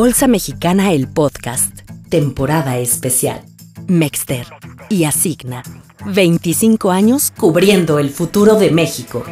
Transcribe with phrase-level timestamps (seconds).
[0.00, 3.42] Bolsa Mexicana el Podcast, temporada especial.
[3.88, 4.46] Mexter
[4.88, 5.64] y Asigna,
[6.06, 9.24] 25 años cubriendo el futuro de México.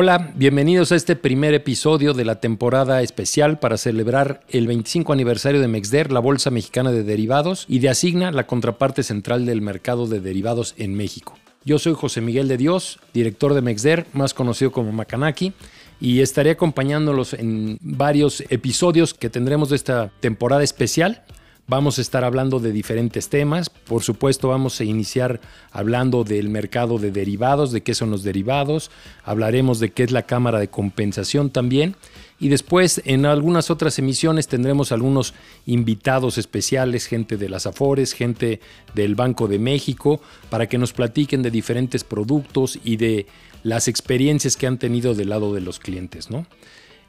[0.00, 5.60] Hola, bienvenidos a este primer episodio de la temporada especial para celebrar el 25 aniversario
[5.60, 10.06] de Mexder, la Bolsa Mexicana de Derivados, y de Asigna, la contraparte central del mercado
[10.06, 11.36] de derivados en México.
[11.64, 15.52] Yo soy José Miguel de Dios, director de Mexder, más conocido como Macanaki,
[16.00, 21.24] y estaré acompañándolos en varios episodios que tendremos de esta temporada especial
[21.70, 23.68] Vamos a estar hablando de diferentes temas.
[23.68, 25.38] Por supuesto, vamos a iniciar
[25.70, 28.90] hablando del mercado de derivados, de qué son los derivados.
[29.22, 31.94] Hablaremos de qué es la cámara de compensación también.
[32.40, 35.34] Y después, en algunas otras emisiones, tendremos algunos
[35.66, 38.60] invitados especiales, gente de las Afores, gente
[38.94, 43.26] del Banco de México, para que nos platiquen de diferentes productos y de
[43.62, 46.30] las experiencias que han tenido del lado de los clientes.
[46.30, 46.46] ¿no?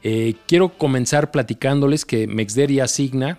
[0.02, 3.38] Eh, quiero comenzar platicándoles que Mexder y Asigna,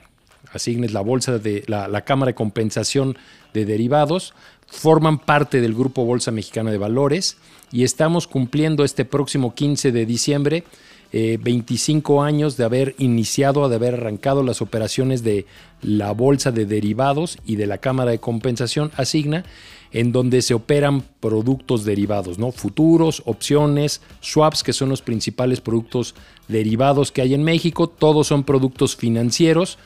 [0.54, 3.18] asignes la bolsa de la, Cámara de Compensación
[3.54, 4.34] de Derivados,
[4.68, 7.38] forman parte del Grupo Bolsa Mexicana de Valores
[7.72, 10.64] y estamos cumpliendo este próximo 15 de diciembre
[11.12, 15.46] 25 eh, años de haber iniciado, de haber arrancado las operaciones de
[15.82, 19.44] la Bolsa de Derivados y de la Cámara de Compensación Asigna,
[19.92, 22.54] en donde se operan productos derivados, ¿no?
[22.54, 26.16] Futuros, opciones, swaps, que son los principales productos
[26.48, 27.88] derivados que hay en México.
[27.88, 29.78] Todos son productos financieros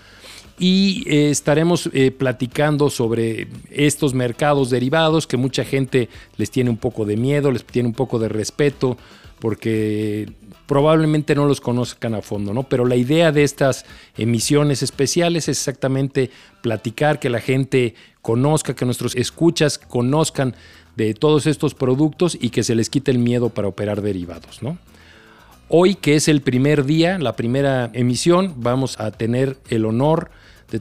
[0.58, 6.78] y eh, estaremos eh, platicando sobre estos mercados derivados que mucha gente les tiene un
[6.78, 8.98] poco de miedo, les tiene un poco de respeto
[9.40, 10.30] porque
[10.66, 12.64] probablemente no los conozcan a fondo, ¿no?
[12.64, 13.86] Pero la idea de estas
[14.18, 20.56] emisiones especiales es exactamente platicar, que la gente conozca, que nuestros escuchas conozcan
[20.96, 24.78] de todos estos productos y que se les quite el miedo para operar derivados, ¿no?
[25.68, 30.30] Hoy, que es el primer día, la primera emisión, vamos a tener el honor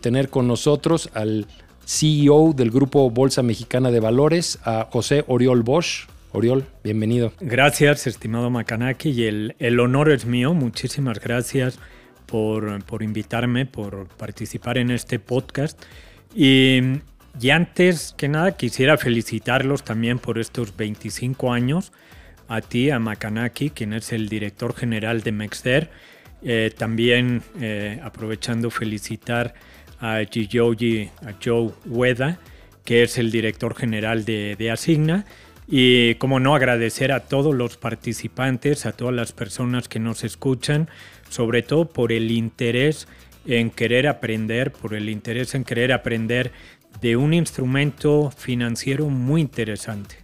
[0.01, 1.47] tener con nosotros al
[1.87, 6.07] CEO del Grupo Bolsa Mexicana de Valores, a José Oriol Bosch.
[6.33, 7.33] Oriol, bienvenido.
[7.41, 10.53] Gracias, estimado Macanaki, y el, honor es mío.
[10.53, 11.79] Muchísimas gracias
[12.27, 15.81] por, por, invitarme, por participar en este podcast.
[16.35, 16.81] Y,
[17.53, 21.93] antes que nada, quisiera felicitarlos también por estos 25 años.
[22.49, 25.91] A ti, a Macanaki, quien es el director general de Mexder.
[26.45, 29.55] Eh, también eh, aprovechando felicitar
[29.99, 32.39] a Gijoji, a Joe Ueda,
[32.85, 35.25] que es el director general de, Asigna.
[35.67, 40.91] Y como no agradecer a todos los participantes, a todas las personas que nos escuchan,
[41.31, 43.09] sobre todo por el interés
[43.47, 46.53] en querer aprender, por el interés en querer aprender
[47.01, 50.24] de un instrumento financiero muy interesante.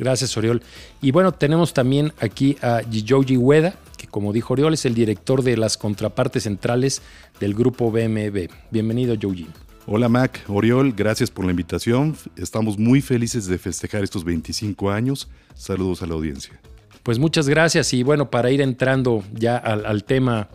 [0.00, 0.62] Gracias, Oriol.
[1.02, 5.42] Y bueno, tenemos también aquí a Gijoji Ueda, que como dijo Oriol es el director
[5.42, 7.02] de las contrapartes centrales
[7.38, 8.48] del grupo BMB.
[8.70, 9.46] Bienvenido, Joji.
[9.86, 12.16] Hola Mac, Oriol, gracias por la invitación.
[12.36, 15.28] Estamos muy felices de festejar estos 25 años.
[15.54, 16.58] Saludos a la audiencia.
[17.02, 20.48] Pues muchas gracias y bueno, para ir entrando ya al, tema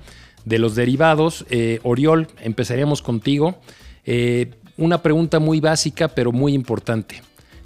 [0.44, 3.59] de los derivados, eh, Oriol, empezaríamos contigo.
[4.05, 7.22] Eh, una pregunta muy básica pero muy importante.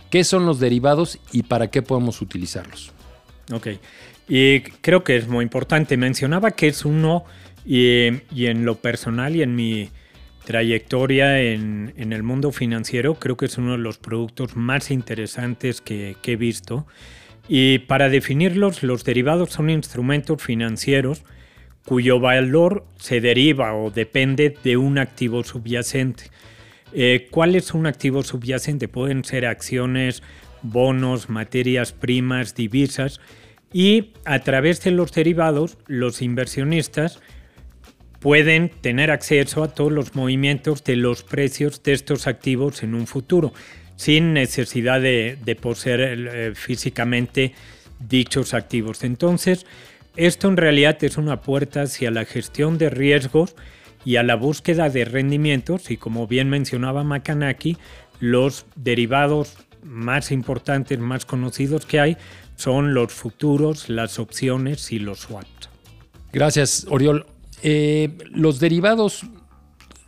[0.09, 2.91] ¿Qué son los derivados y para qué podemos utilizarlos?
[3.51, 3.67] Ok,
[4.27, 5.97] y creo que es muy importante.
[5.97, 7.25] Mencionaba que es uno,
[7.65, 8.07] y,
[8.45, 9.89] en lo personal y en mi
[10.45, 16.15] trayectoria en, el mundo financiero, creo que es uno de los productos más interesantes que,
[16.21, 16.87] que he visto.
[17.47, 21.23] Y para definirlos, los derivados son instrumentos financieros
[21.85, 26.25] cuyo valor se deriva o depende de un activo subyacente.
[26.93, 28.87] Eh, ¿Cuál es un activo subyacente?
[28.87, 30.23] Pueden ser acciones,
[30.61, 33.19] bonos, materias primas, divisas
[33.71, 37.19] y a través de los derivados los inversionistas
[38.19, 43.07] pueden tener acceso a todos los movimientos de los precios de estos activos en un
[43.07, 43.53] futuro,
[43.95, 47.53] sin necesidad de, poseer eh, físicamente
[47.99, 49.03] dichos activos.
[49.03, 49.65] Entonces,
[50.15, 53.55] esto en realidad es una puerta hacia la gestión de riesgos
[54.05, 57.77] y a la búsqueda de rendimientos y como bien mencionaba Makanaki,
[58.19, 62.17] los derivados más importantes, más conocidos que hay
[62.55, 65.69] son los futuros, las opciones y los swaps.
[66.33, 67.25] Gracias, Oriol.
[67.63, 69.25] Eh, los derivados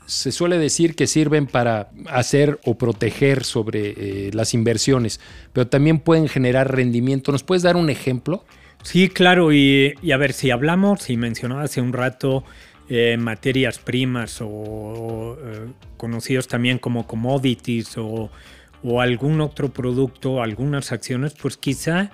[0.05, 5.21] se suele decir que sirven para hacer o proteger sobre eh, las inversiones,
[5.53, 7.31] pero también pueden generar rendimiento.
[7.31, 8.43] ¿Nos puedes dar un ejemplo?
[8.83, 12.43] Sí, claro, y, a ver, si hablamos, y mencionaba hace un rato
[12.93, 15.37] eh, materias primas o,
[15.95, 18.29] conocidos también como commodities o,
[18.99, 22.11] algún otro producto, algunas acciones, pues quizá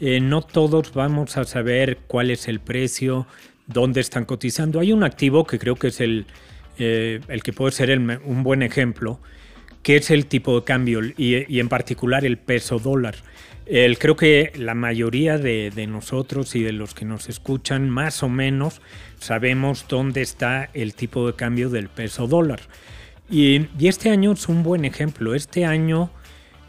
[0.00, 3.28] eh, no todos vamos a saber cuál es el precio,
[3.68, 4.80] dónde están cotizando.
[4.80, 6.26] Hay un activo que creo que es el,
[6.76, 9.20] eh, el que puede ser un buen ejemplo,
[9.86, 13.14] que es el tipo de cambio y, en particular el peso dólar.
[13.66, 18.28] El, creo que la mayoría de, nosotros y de los que nos escuchan más o
[18.28, 18.80] menos
[19.20, 22.62] sabemos dónde está el tipo de cambio del peso dólar.
[23.30, 25.36] Y, este año es un buen ejemplo.
[25.36, 26.10] Este año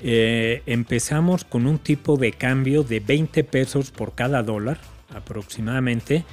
[0.03, 4.77] eh, empezamos con un tipo de cambio de 20 pesos por cada dólar
[5.11, 6.23] aproximadamente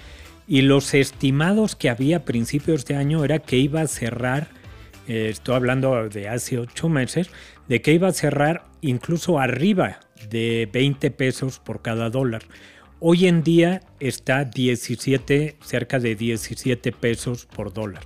[0.46, 4.48] y los estimados que había a principios de año era que iba a cerrar,
[5.06, 7.30] eh, estoy hablando de hace ocho meses,
[7.68, 12.42] de que iba a cerrar incluso arriba de 20 pesos por cada dólar.
[13.00, 18.02] Hoy en día está 17, cerca de 17 pesos por dólar.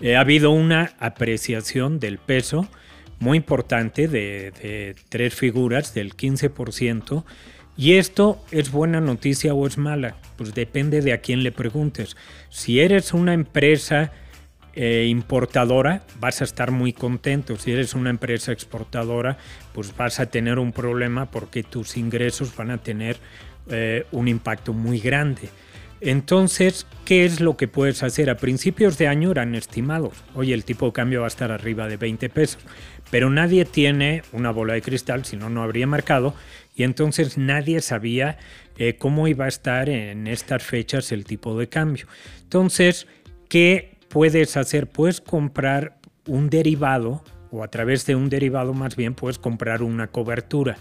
[0.00, 2.68] Eh, ha habido una apreciación del peso
[3.20, 7.24] muy importante de, de tres figuras del 15%.
[7.76, 10.16] ¿Y esto es buena noticia o es mala?
[10.36, 12.16] Pues depende de a quién le preguntes.
[12.48, 14.12] Si eres una empresa
[14.74, 17.56] eh, importadora, vas a estar muy contento.
[17.56, 19.38] Si eres una empresa exportadora,
[19.72, 23.16] pues vas a tener un problema porque tus ingresos van a tener
[23.70, 25.48] eh, un impacto muy grande.
[26.00, 28.28] Entonces, ¿qué es lo que puedes hacer?
[28.28, 30.22] A principios de año eran estimados.
[30.34, 32.62] Oye, el tipo de cambio va a estar arriba de 20 pesos.
[33.10, 36.34] Pero nadie tiene una bola de cristal, si no, no habría mercado
[36.76, 38.38] y entonces nadie sabía
[38.76, 42.06] eh, cómo iba a estar en estas fechas el tipo de cambio.
[42.42, 43.06] Entonces,
[43.48, 44.86] ¿qué puedes hacer?
[44.86, 50.06] Puedes comprar un derivado o a través de un derivado más bien puedes comprar una
[50.06, 50.78] cobertura.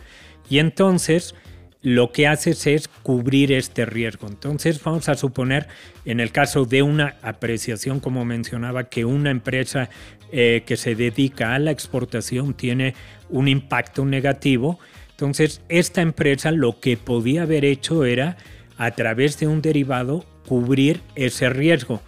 [0.49, 1.35] Y entonces
[1.81, 4.27] lo que haces es cubrir este riesgo.
[4.27, 5.67] Entonces vamos a suponer,
[6.05, 9.89] en el caso de una apreciación, como mencionaba, que una empresa
[10.31, 12.95] eh, que se dedica a la exportación tiene
[13.29, 14.79] un impacto negativo,
[15.13, 18.35] entonces, esta empresa lo que podía haber hecho era,
[18.77, 22.01] a través de un derivado, cubrir ese riesgo.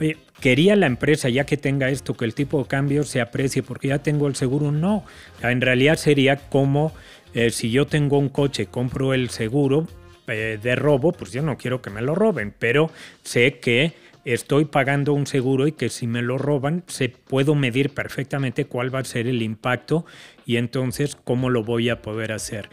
[0.00, 3.62] Oye, ¿quería la empresa, ya que tenga esto, que el tipo de cambio se aprecie
[3.62, 4.72] porque ya tengo el seguro?
[4.72, 5.04] No.
[5.42, 6.92] En realidad sería como
[7.34, 9.86] eh, si yo tengo un coche, compro el seguro
[10.26, 12.90] eh, de robo, pues yo no quiero que me lo roben, pero
[13.22, 13.92] sé que
[14.24, 18.92] estoy pagando un seguro y que si me lo roban, se puedo medir perfectamente cuál
[18.92, 20.04] va a ser el impacto
[20.44, 22.68] y entonces cómo lo voy a poder hacer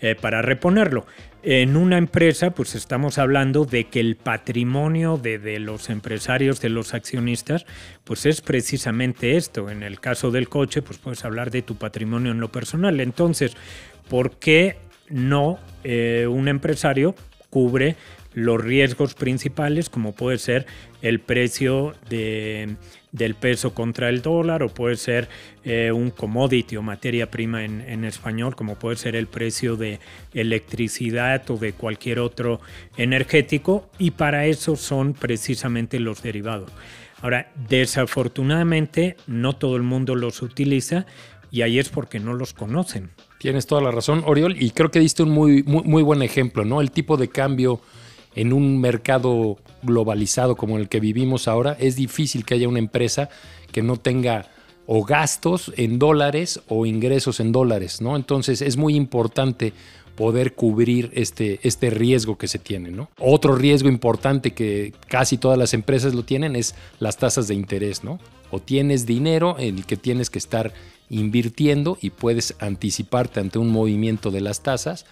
[0.00, 1.06] eh, para reponerlo.
[1.48, 6.92] En una empresa, pues estamos hablando de que el patrimonio de, los empresarios, de los
[6.92, 7.66] accionistas,
[8.02, 9.70] pues es precisamente esto.
[9.70, 12.98] En el caso del coche, pues puedes hablar de tu patrimonio en lo personal.
[12.98, 13.56] Entonces,
[14.08, 14.78] ¿por qué
[15.08, 17.14] no eh, un empresario
[17.56, 17.96] cubre
[18.34, 20.66] los riesgos principales, como puede ser
[21.00, 25.26] el precio del peso contra el dólar, o puede ser
[25.64, 30.00] eh, un commodity o materia prima en, español, como puede ser el precio de
[30.34, 32.60] electricidad o de cualquier otro
[32.98, 36.70] energético, y para eso son precisamente los derivados.
[37.22, 41.06] Ahora, desafortunadamente, no todo el mundo los utiliza
[41.50, 43.12] y ahí es porque no los conocen.
[43.38, 46.64] Tienes toda la razón, Oriol, y creo que diste un muy, muy, muy buen ejemplo,
[46.64, 46.80] ¿no?
[46.80, 47.80] El tipo de cambio
[48.34, 53.28] en un mercado globalizado como el que vivimos ahora, es difícil que haya una empresa
[53.72, 54.46] que no tenga
[54.86, 58.14] o gastos en dólares o ingresos en dólares, ¿no?
[58.14, 59.72] Entonces es muy importante
[60.16, 63.10] poder cubrir este, este riesgo que se tiene, ¿no?
[63.18, 68.04] Otro riesgo importante que casi todas las empresas lo tienen es las tasas de interés,
[68.04, 68.18] ¿no?
[68.50, 70.72] O tienes dinero en el que tienes que estar
[71.10, 75.06] invirtiendo y puedes anticiparte ante un movimiento de las tasas,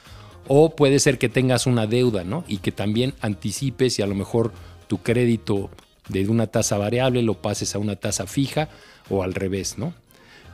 [0.47, 2.45] o puede ser que tengas una deuda, ¿no?
[2.49, 4.53] Y que también anticipes y a lo mejor
[4.89, 5.71] tu crédito
[6.09, 8.69] de una tasa variable lo pases a una tasa fija
[9.09, 9.95] o al revés, ¿no?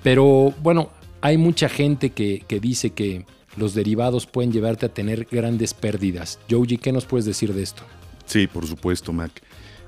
[0.02, 5.74] Pero bueno, hay mucha gente que, dice que los derivados pueden llevarte a tener grandes
[5.74, 6.38] pérdidas.
[6.48, 7.82] Joji, ¿qué nos puedes decir de esto?
[8.26, 9.42] Sí, por supuesto, Mac.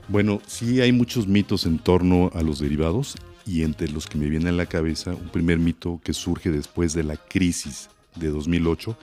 [0.09, 3.15] Bueno, sí hay muchos mitos en torno a los derivados
[3.47, 6.95] y entre los que me viene a la cabeza un primer mito que surge después
[6.95, 8.97] de la crisis de 2008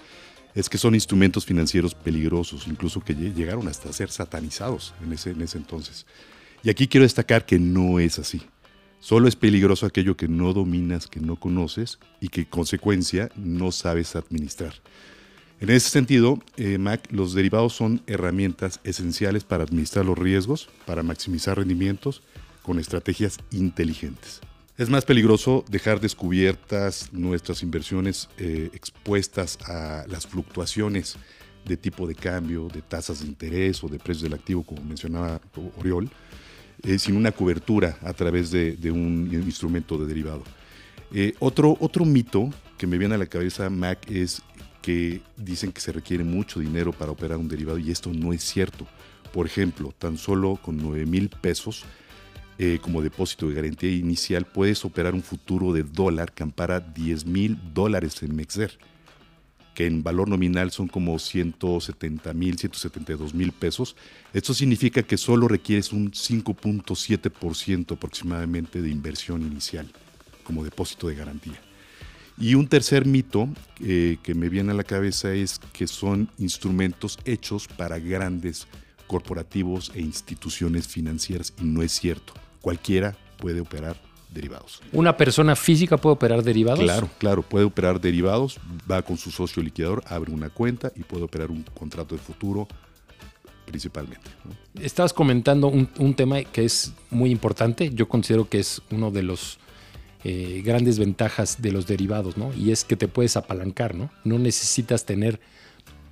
[0.55, 5.41] es que son instrumentos financieros peligrosos, incluso que llegaron hasta ser satanizados en ese, en
[5.41, 6.05] ese entonces.
[6.63, 8.41] Y aquí quiero destacar que no es así.
[8.99, 13.71] Solo es peligroso aquello que no dominas, que no conoces y que en consecuencia no
[13.71, 14.73] sabes administrar.
[15.61, 21.03] En ese sentido, eh, Mac, los derivados son herramientas esenciales para administrar los riesgos, para
[21.03, 22.21] maximizar rendimientos
[22.63, 24.41] con estrategias inteligentes.
[24.77, 31.17] Es más peligroso dejar descubiertas nuestras inversiones eh, expuestas a las fluctuaciones
[31.65, 35.41] de tipo de cambio, de tasas de interés o de precios del activo, como mencionaba
[35.77, 36.09] Oriol,
[36.83, 40.43] eh, sin una cobertura a través de, un instrumento de derivado.
[41.11, 44.41] Eh, otro, otro mito que me viene a la cabeza, Mac, es
[44.81, 48.43] que dicen que se requiere mucho dinero para operar un derivado y esto no es
[48.43, 48.87] cierto.
[49.33, 51.83] Por ejemplo, tan solo con 9 mil pesos
[52.61, 57.25] eh, como depósito de garantía inicial puedes operar un futuro de dólar que ampara 10
[57.25, 58.77] mil dólares en Mexer,
[59.73, 63.95] que en valor nominal son como 170 mil, 172 mil pesos.
[64.33, 69.89] Esto significa que solo requieres un 5.7% aproximadamente de inversión inicial
[70.43, 71.61] como depósito de garantía.
[72.37, 73.47] Y un tercer mito
[73.81, 78.67] eh, que me viene a la cabeza es que son instrumentos hechos para grandes
[79.07, 82.33] corporativos e instituciones financieras y no es cierto.
[82.61, 83.95] Cualquiera puede operar
[84.33, 84.81] derivados.
[84.91, 86.81] ¿Una persona física puede operar derivados?
[86.81, 91.23] Claro, claro, puede operar derivados, va con su socio liquidador, abre una cuenta y puede
[91.23, 92.67] operar un contrato de futuro
[93.65, 94.29] principalmente.
[94.81, 99.21] Estabas comentando un, un tema que es muy importante, yo considero que es uno de
[99.21, 99.59] los
[100.25, 102.51] eh, grandes ventajas de los derivados, ¿no?
[102.53, 104.11] Y es que te puedes apalancar, ¿no?
[104.25, 105.39] No necesitas tener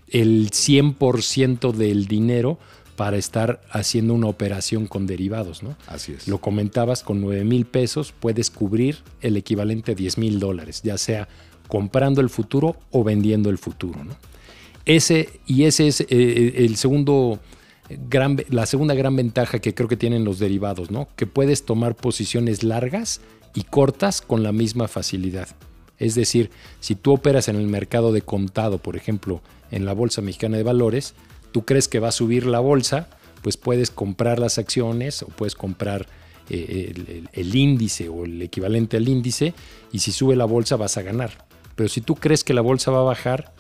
[0.08, 2.58] el 100% del dinero
[2.98, 5.78] para estar haciendo una operación con derivados, ¿no?
[5.86, 6.28] Así es.
[6.28, 10.98] Lo comentabas, con 9 mil pesos puedes cubrir el equivalente a 10 mil dólares, ya
[10.98, 11.30] sea
[11.68, 14.18] comprando el futuro o vendiendo el futuro, ¿no?
[14.86, 17.40] Ese, y ese es eh, el segundo
[18.10, 21.08] gran, la segunda gran ventaja que creo que tienen los derivados, ¿no?
[21.16, 23.22] Que puedes tomar posiciones largas
[23.54, 25.50] y cortas con la misma facilidad.
[26.00, 26.50] Es decir,
[26.80, 30.64] si tú operas en el mercado de contado, por ejemplo, en la Bolsa Mexicana de
[30.64, 31.14] Valores,
[31.58, 33.08] tú crees que va a subir la bolsa,
[33.42, 36.06] pues puedes comprar las acciones o puedes comprar
[36.52, 39.56] eh, el, índice o el equivalente al índice
[39.92, 41.48] y si sube la bolsa vas a ganar.
[41.76, 43.56] Pero si tú crees que la bolsa va a bajar,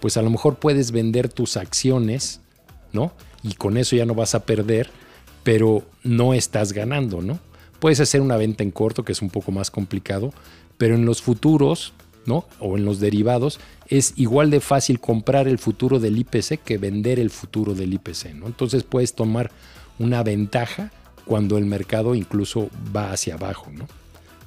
[0.00, 2.40] pues a lo mejor puedes vender tus acciones,
[2.94, 3.12] ¿no?
[3.42, 4.88] Y con eso ya no vas a perder,
[5.42, 7.40] pero no estás ganando, ¿no?
[7.78, 10.32] Puedes hacer una venta en corto, que es un poco más complicado,
[10.78, 11.92] pero en los futuros,
[12.26, 12.44] ¿no?
[12.60, 17.18] O en los derivados, es igual de fácil comprar el futuro del IPC que vender
[17.18, 18.46] el futuro del IPC, ¿no?
[18.46, 19.50] Entonces puedes tomar
[19.98, 20.90] una ventaja
[21.24, 23.86] cuando el mercado incluso va hacia abajo, ¿no?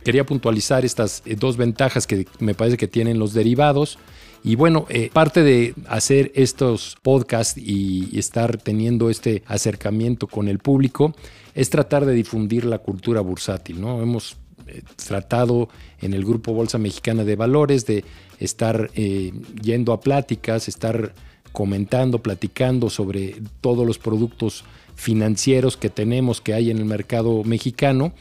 [0.03, 3.97] Quería puntualizar estas eh, dos ventajas que me parece que tienen los derivados.
[4.43, 10.59] Y bueno, eh, parte de hacer estos podcasts y estar teniendo este acercamiento con el
[10.59, 11.13] público
[11.55, 13.81] es tratar de difundir la cultura bursátil.
[13.81, 14.01] ¿no?
[14.01, 15.69] Hemos eh, tratado
[16.01, 18.03] en el Grupo Bolsa Mexicana de Valores de
[18.39, 21.13] estar eh, yendo a pláticas, estar
[21.51, 24.63] comentando, platicando sobre todos los productos
[24.95, 28.13] financieros que tenemos, que hay en el mercado mexicano.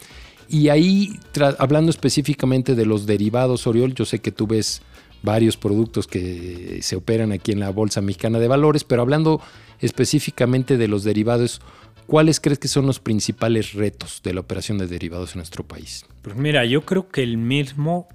[0.49, 1.19] Y ahí,
[1.59, 4.83] hablando específicamente de los derivados, Oriol, yo sé que tú ves
[5.23, 9.41] varios productos que se operan aquí en la Bolsa Mexicana de Valores, pero hablando
[9.81, 11.61] específicamente de los derivados,
[12.07, 16.07] ¿cuáles crees que son los principales retos de la operación de derivados en nuestro país?
[16.23, 18.09] Pues mira, yo creo que el mismo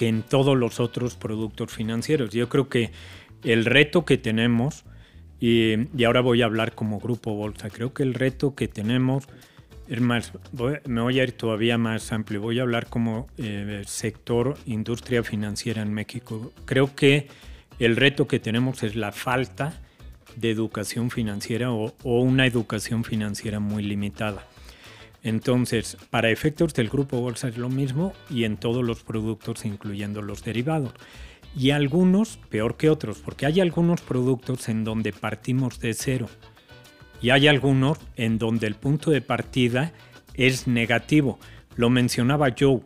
[0.00, 2.30] que en todos los otros productos financieros.
[2.30, 2.90] Yo creo que
[3.44, 4.86] el reto que tenemos,
[5.38, 5.74] y,
[6.06, 9.28] ahora voy a hablar como grupo Bolsa, creo que el reto que tenemos
[9.90, 10.32] es más,
[10.86, 15.82] me voy a ir todavía más amplio, voy a hablar como eh, sector industria financiera
[15.82, 16.50] en México.
[16.64, 17.28] Creo que
[17.78, 19.82] el reto que tenemos es la falta
[20.36, 24.46] de educación financiera o, una educación financiera muy limitada.
[25.22, 30.22] Entonces, para efectos del grupo Bolsa es lo mismo y en todos los productos, incluyendo
[30.22, 30.92] los derivados.
[31.56, 36.28] Y algunos peor que otros, porque hay algunos productos en donde partimos de cero
[37.20, 39.92] y hay algunos en donde el punto de partida
[40.34, 41.38] es negativo.
[41.76, 42.80] Lo mencionaba Joe,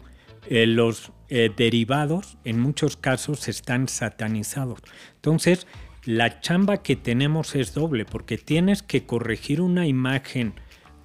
[0.49, 4.81] eh, los eh, derivados en muchos casos están satanizados.
[5.17, 5.67] Entonces,
[6.07, 10.55] la chamba que tenemos es doble, porque tienes que corregir una imagen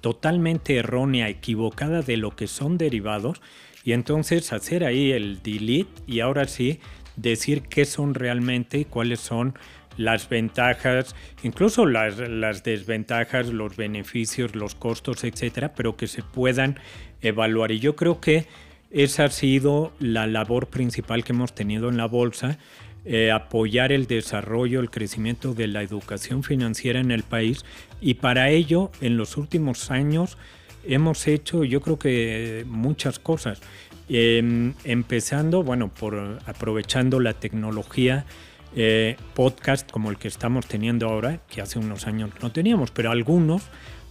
[0.00, 3.40] totalmente errónea, equivocada de lo que son derivados,
[3.84, 6.80] y entonces hacer ahí el delete y ahora sí
[7.16, 9.54] decir qué son realmente y cuáles son
[9.96, 16.78] las ventajas, incluso las, las, desventajas, los beneficios, los costos, etcétera, pero que se puedan
[17.20, 17.72] evaluar.
[17.72, 18.46] Y yo creo que
[18.90, 22.58] esa ha sido la labor principal que hemos tenido en la bolsa,
[23.04, 27.64] eh, apoyar el desarrollo, el crecimiento de la educación financiera en el país.
[28.00, 30.36] Y para ello, en los últimos años,
[30.84, 33.60] hemos hecho, yo creo que muchas cosas.
[34.08, 38.26] Em, empezando, bueno, por aprovechando la tecnología
[38.74, 43.10] eh, podcast como el que estamos teniendo ahora, que hace unos años no teníamos, pero
[43.10, 43.62] algunos,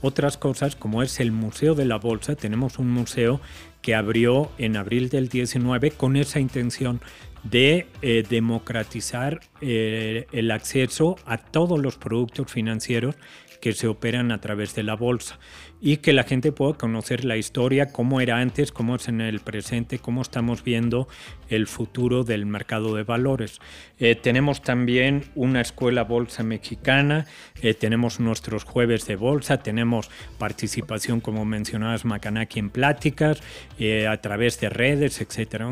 [0.01, 3.41] otras cosas como es el Museo de la Bolsa, tenemos un museo
[3.81, 7.01] que abrió en abril del 19 con esa intención
[7.43, 13.15] de eh, democratizar eh, el acceso a todos los productos financieros
[13.61, 15.39] que se operan a través de la bolsa
[15.81, 19.39] y que la gente pueda conocer la historia, cómo era antes, cómo es en el
[19.39, 21.07] presente, cómo estamos viendo
[21.47, 23.59] el futuro del mercado de valores.
[23.97, 27.25] Eh, tenemos también una escuela bolsa mexicana,
[27.61, 33.41] eh, tenemos nuestros jueves de bolsa, tenemos participación, como mencionabas, Macanaki en pláticas,
[33.79, 35.63] eh, a través de redes, etc.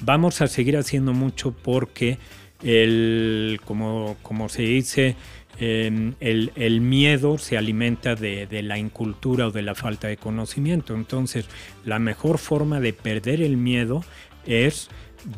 [0.00, 2.18] Vamos a seguir haciendo mucho porque
[2.62, 5.16] el, como, como se dice,
[5.58, 10.94] em, el, miedo se alimenta de, de, la incultura o de la falta de conocimiento.
[10.94, 11.46] Entonces,
[11.84, 14.04] la mejor forma de perder el miedo
[14.46, 14.88] es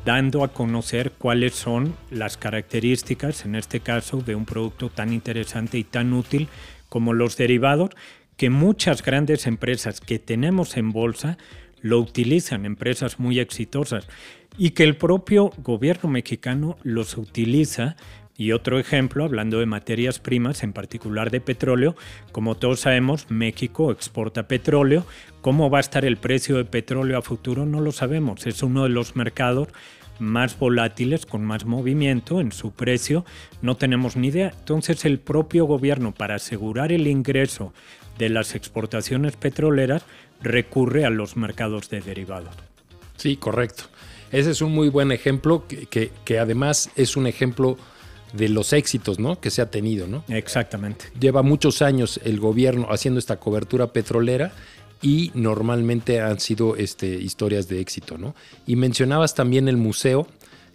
[0.04, 5.78] dando a conocer cuáles son las características, en este caso, de un producto tan interesante
[5.78, 6.49] y tan útil
[6.88, 7.90] como los derivados,
[8.37, 11.38] que muchas grandes empresas que tenemos en bolsa
[11.80, 14.09] lo utilizan, empresas muy exitosas
[14.56, 17.97] y que el propio gobierno mexicano los utiliza.
[18.36, 21.94] Y otro ejemplo, hablando de materias primas, en particular de petróleo,
[22.32, 25.06] como todos sabemos, México exporta petróleo.
[25.40, 27.64] ¿Cómo va a estar el precio de petróleo a futuro?
[27.64, 28.46] No lo sabemos.
[28.46, 29.68] Es uno de los mercados
[30.18, 33.24] más volátiles, con más movimiento en su precio,
[33.62, 34.52] no tenemos ni idea.
[34.58, 37.72] Entonces el propio gobierno, para asegurar el ingreso
[38.18, 40.04] de las exportaciones petroleras,
[40.40, 42.54] recurre a los mercados de derivados.
[43.16, 43.84] Sí, correcto.
[44.32, 47.78] Ese es un muy buen ejemplo que, que, además es un ejemplo
[48.36, 49.40] de los éxitos ¿no?
[49.40, 50.06] que se ha tenido.
[50.06, 50.24] ¿no?
[50.28, 51.06] Exactamente.
[51.18, 54.52] Lleva muchos años el gobierno haciendo esta cobertura petrolera
[55.02, 58.18] y normalmente han sido este, historias de éxito.
[58.18, 58.34] ¿no?
[58.66, 60.26] Y mencionabas también el museo,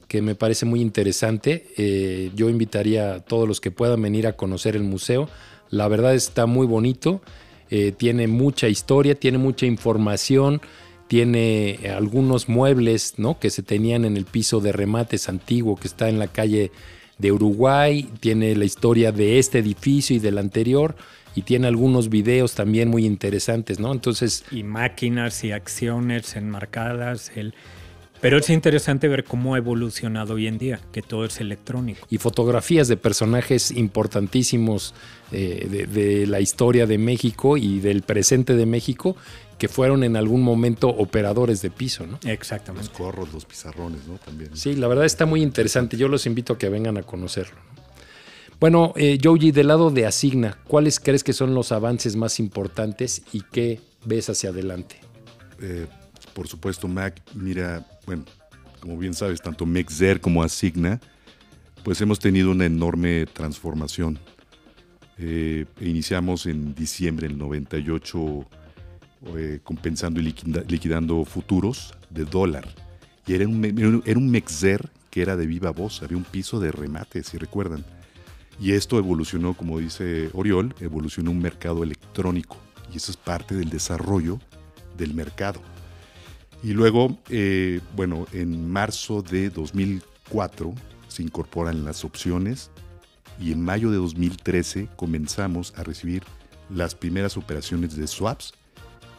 [0.07, 1.67] que me parece muy interesante.
[1.77, 5.29] Eh, yo invitaría a todos los que puedan venir a conocer el museo.
[5.69, 7.21] La verdad está muy bonito,
[7.69, 10.61] eh, tiene mucha historia, tiene mucha información
[11.07, 13.39] tiene algunos muebles ¿no?
[13.39, 16.71] que se tenían en el piso de remates antiguo que está en la calle
[17.19, 20.95] de Uruguay, tiene la historia de este edificio y del anterior
[21.35, 23.91] y tiene algunos videos también muy interesantes, ¿no?
[23.91, 24.43] Entonces...
[24.51, 27.53] Y máquinas y acciones enmarcadas, el,
[28.21, 32.05] pero es interesante ver cómo ha evolucionado hoy en día, que todo es electrónico.
[32.09, 34.93] Y fotografías de personajes importantísimos
[35.31, 39.15] eh, de, la historia de México y del presente de México
[39.59, 42.17] que fueron en algún momento operadores de piso, ¿no?
[42.23, 42.87] Exactamente.
[42.87, 44.17] Los corros, los pizarrones, ¿no?
[44.17, 44.55] También.
[44.55, 45.97] Sí, la verdad está muy interesante.
[45.97, 47.59] Yo los invito a que vengan a conocerlo.
[48.59, 53.21] Bueno, eh, Joji, del lado de Asigna, ¿cuáles crees que son los avances más importantes
[53.33, 54.95] y qué ves hacia adelante?
[55.61, 55.87] Eh,
[56.33, 58.23] por supuesto, Mac, mira, bueno,
[58.79, 61.01] como bien sabes, tanto Mexer como Asigna,
[61.83, 64.19] pues hemos tenido una enorme transformación.
[65.17, 68.45] Eh, iniciamos en diciembre del 98
[69.35, 72.67] eh, compensando y liquidando futuros de dólar.
[73.27, 76.71] Y era un, era un Mexer que era de viva voz, había un piso de
[76.71, 77.83] remate, si recuerdan.
[78.59, 82.57] Y esto evolucionó, como dice Oriol, evolucionó un mercado electrónico.
[82.93, 84.39] Y eso es parte del desarrollo
[84.97, 85.61] del mercado.
[86.61, 90.73] Y luego, eh, bueno, en marzo de 2004
[91.07, 92.69] se incorporan las opciones
[93.39, 96.23] y en mayo de 2013 comenzamos a recibir
[96.69, 98.53] las primeras operaciones de swaps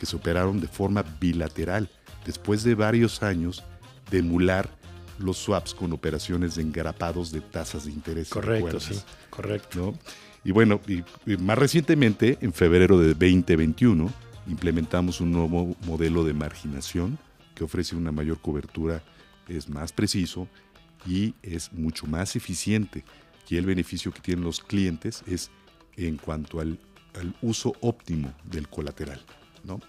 [0.01, 1.91] que se operaron de forma bilateral
[2.25, 3.63] después de varios años
[4.11, 4.71] de emular
[5.19, 8.31] los swaps con operaciones de engrapados de tasas de interés.
[8.31, 9.95] Correcto, sí, correcto.
[10.43, 11.05] Y bueno, y
[11.37, 14.11] más recientemente, en febrero de 2021,
[14.49, 17.19] implementamos un nuevo modelo de marginación
[17.55, 19.03] que ofrece una mayor cobertura,
[19.49, 20.49] es más preciso
[21.07, 23.05] y es mucho más eficiente.
[23.51, 25.51] Y el beneficio que tienen los clientes es
[25.97, 26.79] en cuanto al,
[27.43, 29.21] uso óptimo del colateral,
[29.65, 29.81] ¿no?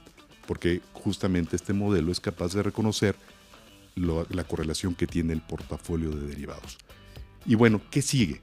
[0.47, 3.15] Porque justamente este modelo es capaz de reconocer
[3.95, 6.77] la correlación que tiene el portafolio de derivados.
[7.45, 8.41] Y bueno, ¿qué sigue?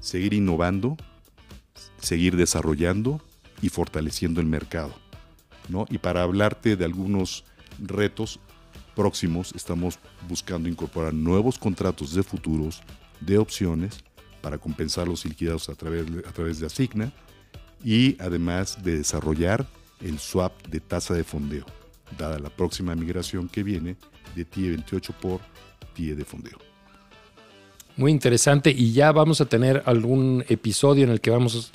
[0.00, 0.96] Seguir innovando,
[2.00, 3.22] seguir desarrollando
[3.60, 4.94] y fortaleciendo el mercado.
[5.68, 5.86] ¿no?
[5.90, 7.44] Y para hablarte de algunos
[7.78, 8.40] retos
[8.94, 12.82] próximos estamos buscando incorporar nuevos contratos de futuros,
[13.20, 14.04] de opciones,
[14.40, 17.12] para compensar los liquidados a través, a través de Asigna
[17.82, 19.66] y además de desarrollar
[20.00, 21.64] el swap de tasa de fondeo,
[22.18, 23.96] dada la próxima migración que viene
[24.34, 25.40] de TIE 28 por
[25.94, 26.58] TIE de fondeo.
[27.96, 31.72] Muy interesante y ya vamos a tener algún episodio en el que vamos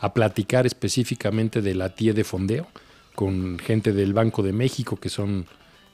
[0.00, 2.66] a platicar específicamente de la TIE de fondeo
[3.14, 5.46] con gente del Banco de México que son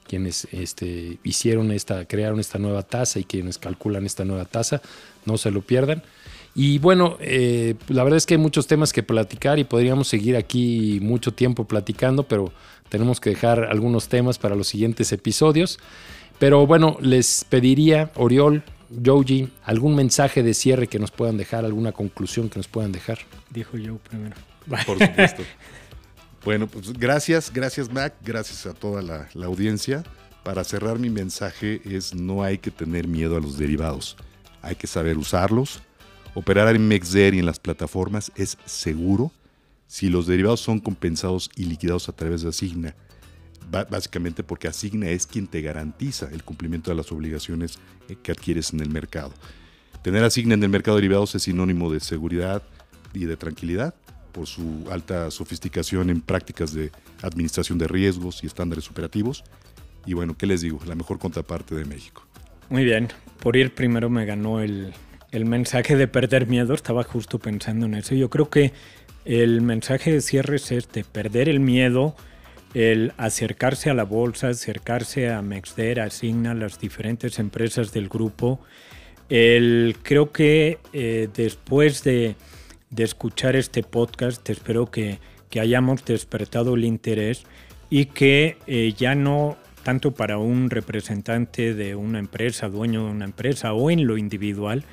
[0.07, 4.81] quienes este, hicieron esta, crearon esta nueva tasa y quienes calculan esta nueva tasa,
[5.25, 6.03] no se lo pierdan.
[6.59, 10.37] Y bueno, eh, la verdad es que hay muchos temas que platicar y podríamos seguir
[10.37, 12.51] aquí mucho tiempo platicando, pero
[12.89, 15.79] tenemos que dejar algunos temas para los siguientes episodios.
[16.39, 18.65] Pero bueno, les pediría, Oriol,
[19.05, 23.19] Joji, ¿algún mensaje de cierre que nos puedan dejar, alguna conclusión que nos puedan dejar?
[23.51, 24.37] Dijo yo primero.
[24.87, 25.43] Por supuesto.
[26.45, 30.05] bueno, pues gracias, gracias Mac, gracias a toda la, la audiencia.
[30.43, 34.17] Para cerrar mi mensaje es no hay que tener miedo a los derivados,
[34.63, 35.83] hay que saber usarlos.
[36.37, 39.33] Operar en MEXDER y en las plataformas es seguro
[39.89, 42.95] si los derivados son compensados y liquidados a través de Asigna
[43.71, 47.79] básicamente porque Asigna es quien te garantiza el cumplimiento de las obligaciones
[48.23, 49.33] que adquieres en el mercado.
[50.03, 52.63] Tener Asigna en el mercado de derivados es sinónimo de seguridad
[53.13, 53.95] y de tranquilidad
[54.33, 59.43] por su alta sofisticación en prácticas de administración de riesgos y estándares operativos.
[60.05, 60.79] Y bueno, ¿qué les digo?
[60.87, 62.23] La mejor contraparte de México.
[62.69, 63.09] Muy bien,
[63.41, 64.93] por ir primero me ganó el,
[65.37, 68.15] el mensaje de perder miedo, estaba justo pensando en eso.
[68.15, 68.73] Yo creo que
[69.27, 72.17] el mensaje de cierre es este, perder el miedo,
[72.73, 78.61] el acercarse a la bolsa, acercarse a Mexder, a Signa, las diferentes empresas del grupo.
[79.29, 82.35] El, creo que eh, después de,
[82.97, 85.19] escuchar este podcast, espero que,
[85.59, 87.47] hayamos despertado el interés
[87.89, 93.25] y que eh, ya no tanto para un representante de una empresa, dueño de una
[93.25, 94.85] empresa o en lo individual,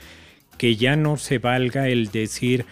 [0.57, 2.65] que ya no se valga el decir,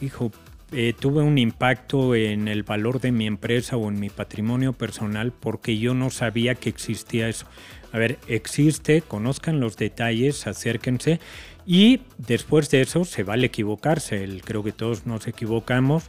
[0.00, 0.30] hijo,
[0.72, 5.32] eh, tuve un impacto en el valor de mi empresa o en mi patrimonio personal
[5.32, 7.46] porque yo no sabía que existía eso.
[7.92, 11.20] A ver, existe, conozcan los detalles, acérquense
[11.64, 14.26] y después de eso se vale equivocarse.
[14.44, 16.04] creo que todos nos equivocamos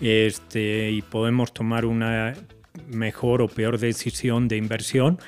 [0.00, 2.34] este, y podemos tomar una
[2.88, 5.18] mejor o peor decisión de inversión,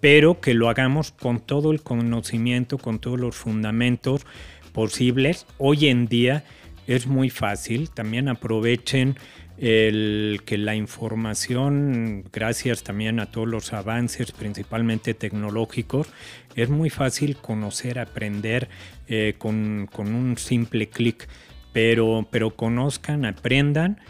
[0.00, 4.26] pero que lo hagamos con todo el conocimiento, con todos los fundamentos
[4.72, 5.46] posibles.
[5.58, 6.44] Hoy en día
[6.86, 7.90] es muy fácil.
[7.90, 9.16] También aprovechen
[9.60, 16.08] el que la información, gracias también a todos los avances, principalmente tecnológicos,
[16.56, 18.68] es muy fácil conocer, aprender
[19.06, 21.28] eh, con, un simple clic.
[21.72, 24.00] Pero, pero conozcan, aprendan,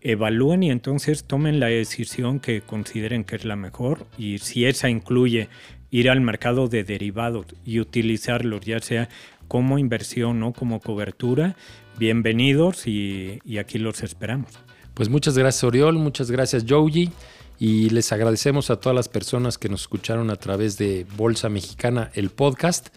[0.00, 4.06] evalúen y entonces tomen la decisión que consideren que es la mejor.
[4.16, 5.48] Y si esa incluye
[5.90, 9.08] ir al mercado de derivados y utilizarlos, ya sea
[9.48, 11.56] como inversión o como cobertura,
[11.98, 14.50] bienvenidos y, aquí los esperamos.
[14.94, 17.10] Pues muchas gracias Oriol, muchas gracias Joji
[17.58, 22.10] y les agradecemos a todas las personas que nos escucharon a través de Bolsa Mexicana,
[22.14, 22.88] el podcast.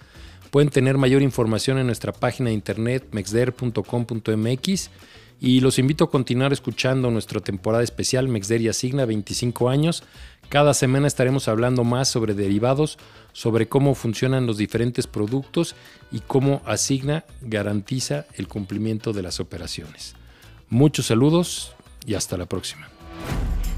[0.52, 4.90] Pueden tener mayor información en nuestra página de internet mexder.com.mx
[5.40, 10.04] y los invito a continuar escuchando nuestra temporada especial Mexder y Asigna 25 años.
[10.50, 12.98] Cada semana estaremos hablando más sobre derivados,
[13.34, 15.76] sobre cómo funcionan los diferentes productos
[16.12, 20.16] y cómo Asigna garantiza el cumplimiento de las operaciones.
[20.70, 21.74] Muchos saludos
[22.06, 22.88] y hasta la próxima.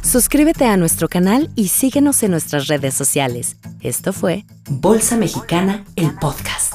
[0.03, 3.57] Suscríbete a nuestro canal y síguenos en nuestras redes sociales.
[3.81, 6.73] Esto fue Bolsa Mexicana, el podcast.